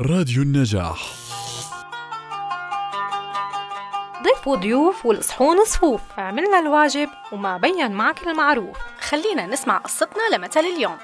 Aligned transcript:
راديو 0.00 0.42
النجاح. 0.42 1.12
ضيف 4.22 4.48
وضيوف 4.48 5.06
والصحون 5.06 5.64
صفوف. 5.64 6.00
عملنا 6.18 6.58
الواجب 6.58 7.08
وما 7.32 7.56
بين 7.56 7.92
معك 7.92 8.26
المعروف. 8.26 8.76
خلينا 9.00 9.46
نسمع 9.46 9.78
قصتنا 9.78 10.36
لمثل 10.36 10.60
اليوم. 10.60 10.98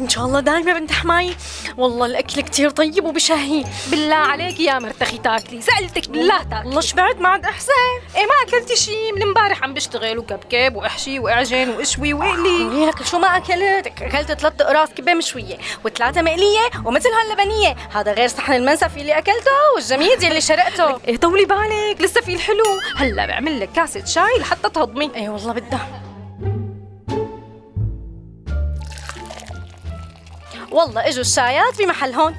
إن 0.00 0.08
شاء 0.08 0.24
الله 0.24 0.40
دايما 0.40 0.78
بنت 0.78 0.92
حماي. 0.92 1.36
والله 1.76 2.06
الأكل 2.06 2.40
كتير 2.40 2.70
طيب 2.70 3.04
وبشهي. 3.04 3.64
بالله 3.90 4.16
عليك 4.16 4.60
يا 4.60 4.78
مرتخي 4.78 5.18
تاكلي. 5.18 5.60
سألتك 5.60 6.08
بالله 6.08 6.42
تاكلي. 6.42 6.66
والله 6.66 6.80
شبعت 6.80 7.20
ما 7.20 7.28
عاد 7.28 7.44
أحسن. 7.44 7.72
إيه 8.16 8.26
ما 8.26 8.48
أكلتي 8.48 8.76
شي. 8.76 9.12
من 9.12 9.22
امبارح 9.22 9.62
عم 9.62 9.74
بشتغل 9.74 10.18
وكبكب 10.18 10.76
وأحشي 10.76 11.18
وأعجن 11.18 11.68
وأشوي 11.68 12.14
وأقلي. 12.14 12.86
ليك 12.86 13.02
شو 13.02 13.18
ما 13.18 13.36
أكلت؟ 13.36 13.86
أكلت 13.86 14.32
ثلاث 14.32 14.60
أقراص 14.60 14.88
كبة 14.88 15.14
مشوية 15.14 15.58
وثلاثة 15.84 16.22
مقلية 16.22 16.70
ومثل 16.84 17.08
هاللبنية. 17.08 17.76
هذا 17.94 18.12
غير 18.12 18.28
صحن 18.28 18.52
المنسف 18.52 18.96
اللي 18.96 19.18
أكلته 19.18 19.50
والجميد 19.74 20.24
اللي 20.24 20.40
شرقته. 20.40 21.00
إيه 21.08 21.16
طولي 21.16 21.44
بالك 21.44 22.00
لسه 22.00 22.20
في 22.20 22.34
الحلو. 22.34 22.80
هلأ 22.96 23.26
بعمل 23.26 23.60
لك 23.60 23.72
كاسة 23.72 24.04
شاي 24.04 24.38
لحتى 24.40 24.68
تهضمي. 24.68 25.10
اي 25.16 25.28
والله 25.28 25.52
بدها. 25.52 26.05
والله 30.72 31.08
اجوا 31.08 31.20
الشايات 31.20 31.74
في 31.74 31.86
محل 31.86 32.12
هون. 32.12 32.34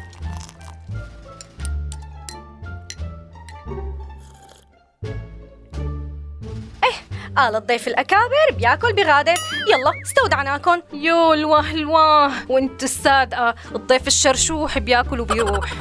قال 7.37 7.55
الضيف 7.55 7.87
الأكابر 7.87 8.51
بياكل 8.51 8.93
بغادر 8.93 9.33
يلا 9.69 9.91
استودعناكم 10.05 10.81
يو 10.93 11.33
الواه 11.33 11.71
الواه 11.71 12.31
وانت 12.49 12.83
الصادقه 12.83 13.55
الضيف 13.75 14.07
الشرشوح 14.07 14.77
بياكل 14.77 15.19
وبيروح. 15.19 15.73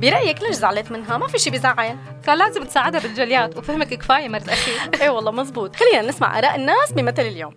برأيك 0.00 0.42
ليش 0.42 0.56
زعلت 0.56 0.92
منها؟ 0.92 1.18
ما 1.18 1.26
في 1.26 1.38
شي 1.38 1.50
بزعل 1.50 1.96
كان 2.26 2.38
لازم 2.38 2.64
تساعدها 2.64 3.00
بالجليات 3.00 3.56
وفهمك 3.56 3.88
كفاية 3.94 4.28
مرت 4.28 4.48
أخي 4.48 4.72
إيه 5.02 5.10
والله 5.10 5.30
مزبوط. 5.30 5.76
خلينا 5.76 6.08
نسمع 6.08 6.38
آراء 6.38 6.56
الناس 6.56 6.92
بمثل 6.92 7.22
اليوم. 7.22 7.54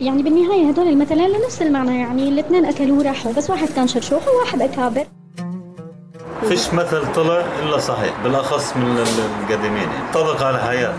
يعني 0.00 0.22
بالنهاية 0.22 0.68
هدول 0.68 0.88
المثلين 0.88 1.30
لنفس 1.30 1.62
المعنى 1.62 2.00
يعني 2.00 2.28
الاثنين 2.28 2.64
أكلوا 2.64 2.98
وراحوا 2.98 3.32
بس 3.32 3.50
واحد 3.50 3.68
كان 3.76 3.88
شرشوح 3.88 4.28
وواحد 4.28 4.62
أكابر. 4.62 5.06
فيش 6.48 6.74
مثل 6.74 7.12
طلع 7.12 7.44
إلا 7.62 7.78
صحيح 7.78 8.22
بالأخص 8.22 8.76
من 8.76 8.98
القديمين. 8.98 9.88
يعني 9.88 10.12
طبق 10.14 10.42
على 10.42 10.56
الحياة 10.56 10.94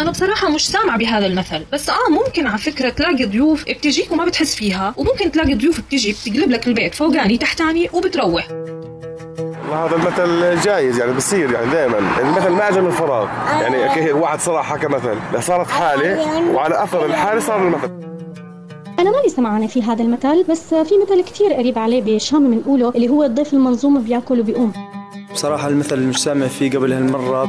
أنا 0.00 0.10
بصراحة 0.10 0.48
مش 0.48 0.68
سامع 0.68 0.96
بهذا 0.96 1.26
المثل 1.26 1.64
بس 1.72 1.90
آه 1.90 2.10
ممكن 2.10 2.46
على 2.46 2.58
فكرة 2.58 2.88
تلاقي 2.88 3.24
ضيوف 3.24 3.64
بتجيك 3.64 4.12
وما 4.12 4.24
بتحس 4.24 4.54
فيها 4.54 4.94
وممكن 4.96 5.32
تلاقي 5.32 5.54
ضيوف 5.54 5.80
بتجي 5.80 6.12
بتقلب 6.12 6.50
لك 6.50 6.68
البيت 6.68 6.94
فوقاني 6.94 7.38
تحتاني 7.38 7.90
وبتروح. 7.92 8.48
هذا 9.72 9.96
المثل 9.96 10.60
جايز 10.60 10.98
يعني 10.98 11.12
بصير 11.12 11.52
يعني 11.52 11.70
دائما 11.70 11.98
المثل 11.98 12.50
ما 12.50 12.68
اجى 12.68 12.80
من 12.80 12.90
فراغ. 12.90 13.28
يعني 13.60 13.76
هيك 13.76 14.16
واحد 14.16 14.40
صراحة 14.40 14.76
حكى 14.76 14.86
مثل 14.86 15.42
صارت 15.42 15.70
حالة 15.70 16.50
وعلى 16.54 16.82
أثر 16.84 17.06
الحالة 17.06 17.40
صار 17.40 17.66
المثل. 17.66 17.90
أنا 18.98 19.10
مالي 19.10 19.28
سمعانة 19.28 19.66
في 19.66 19.82
هذا 19.82 20.02
المثل 20.02 20.44
بس 20.50 20.74
في 20.74 20.94
مثل 21.04 21.24
كتير 21.24 21.52
قريب 21.52 21.78
عليه 21.78 22.02
بالشام 22.02 22.50
بنقوله 22.50 22.88
اللي 22.88 23.08
هو 23.08 23.24
الضيف 23.24 23.52
المنظوم 23.54 24.02
بيأكل 24.02 24.40
وبيقوم. 24.40 24.72
بصراحة 25.32 25.68
المثل 25.68 25.94
اللي 25.94 26.06
مش 26.06 26.22
سامع 26.22 26.46
فيه 26.46 26.70
قبل 26.70 26.92
هالمرة. 26.92 27.46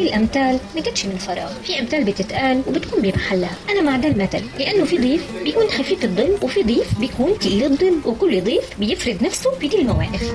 دي 0.00 0.08
الأمثال 0.08 0.58
ما 0.74 0.80
جتش 0.80 1.06
من 1.06 1.16
فراغ. 1.18 1.52
في 1.64 1.80
أمثال 1.80 2.04
بتتقال 2.04 2.62
وبتكون 2.66 3.02
بمحلها. 3.02 3.50
أنا 3.70 3.80
مع 3.80 3.96
ده 3.96 4.08
المثل 4.08 4.42
لأنه 4.58 4.84
في 4.84 4.98
ضيف 4.98 5.22
بيكون 5.44 5.68
خفيف 5.68 6.04
الظل 6.04 6.38
وفي 6.42 6.62
ضيف 6.62 6.98
بيكون 7.00 7.38
تقيل 7.38 7.64
الظل 7.64 8.00
وكل 8.06 8.40
ضيف 8.40 8.64
بيفرض 8.78 9.22
نفسه 9.22 9.50
بدي 9.56 9.80
المواقف. 9.80 10.34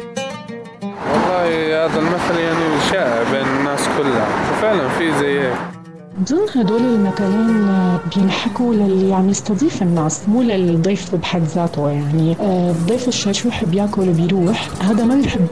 والله 1.13 1.85
هذا 1.85 1.99
المثل 1.99 2.39
يعني 2.39 2.81
شائع 2.91 3.23
بين 3.31 3.47
الناس 3.59 3.81
كلها 3.97 4.51
وفعلا 4.51 4.89
في 4.89 5.19
زي 5.19 5.39
هيك. 5.39 5.74
دول 6.19 6.49
هدول 6.55 6.81
المثلين 6.81 7.67
بينحكوا 8.15 8.73
للي 8.73 9.13
عم 9.13 9.29
يستضيف 9.29 9.81
الناس 9.81 10.29
مو 10.29 10.41
للضيف 10.41 11.15
بحد 11.15 11.43
ذاته 11.43 11.89
يعني 11.89 12.35
آه، 12.41 12.71
الضيف 12.71 13.07
الشرشوح 13.07 13.63
بياكل 13.63 14.09
وبيروح 14.09 14.69
هذا 14.81 15.03
ما 15.03 15.15
بيحب 15.15 15.47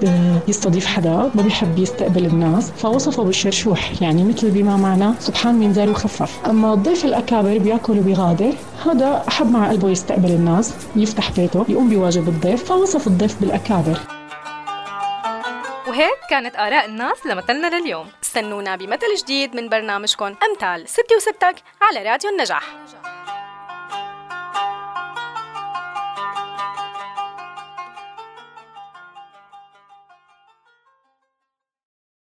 يستضيف 0.48 0.86
حدا 0.86 1.32
ما 1.36 1.42
بيحب 1.42 1.78
يستقبل 1.80 2.26
الناس 2.26 2.72
فوصفه 2.72 3.24
بالشرشوح 3.24 4.02
يعني 4.02 4.24
مثل 4.24 4.52
بما 4.52 4.78
معنى 4.78 5.14
سبحان 5.20 5.56
من 5.56 5.74
زار 5.74 5.90
وخفف 5.90 6.40
أما 6.50 6.74
الضيف 6.74 7.06
الأكابر 7.06 7.58
بياكل 7.58 8.00
وبيغادر 8.00 8.54
هذا 8.86 9.24
احب 9.28 9.52
مع 9.52 9.70
قلبه 9.70 9.90
يستقبل 9.90 10.32
الناس 10.32 10.74
يفتح 10.96 11.32
بيته 11.32 11.66
يقوم 11.70 11.90
بواجب 11.90 12.28
الضيف 12.28 12.64
فوصف 12.64 13.08
الضيف 13.08 13.42
بالأكابر. 13.42 13.98
وهيك 15.88 16.20
كانت 16.30 16.56
آراء 16.56 16.86
الناس 16.86 17.26
لمثلنا 17.26 17.80
لليوم. 17.80 18.12
استنونا 18.24 18.76
بمثل 18.76 19.16
جديد 19.16 19.56
من 19.56 19.70
برنامجكم 19.70 20.36
أمثال 20.50 20.90
ستي 20.90 21.16
وستك 21.16 21.56
على 21.82 22.04
راديو 22.10 22.30
النجاح. 22.30 22.64